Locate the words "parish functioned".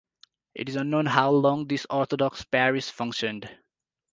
2.45-3.47